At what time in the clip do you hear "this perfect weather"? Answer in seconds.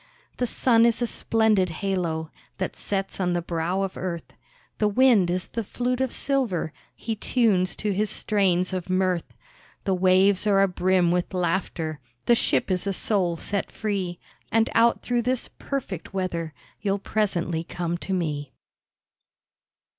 15.21-16.55